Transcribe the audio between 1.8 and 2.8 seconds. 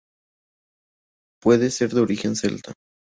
de origen celta.